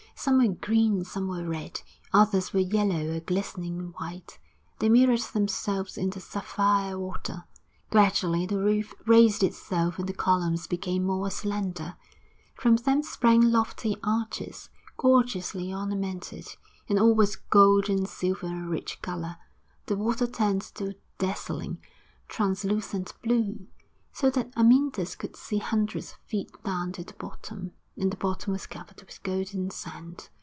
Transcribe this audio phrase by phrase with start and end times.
[0.13, 1.81] Some were green and some were red,
[2.13, 4.37] others were yellow or glistening white;
[4.77, 7.45] they mirrored themselves in the sapphire water.
[7.89, 11.95] Gradually the roof raised itself and the columns became more slender;
[12.53, 16.49] from them sprang lofty arches, gorgeously ornamented,
[16.87, 19.37] and all was gold and silver and rich colour.
[19.87, 21.79] The water turned to a dazzling,
[22.27, 23.65] translucent blue,
[24.13, 28.53] so that Amyntas could see hundreds of feet down to the bottom, and the bottom
[28.53, 30.29] was covered with golden sand.